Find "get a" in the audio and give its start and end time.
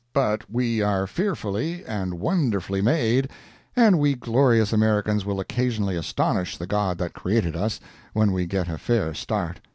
8.47-8.79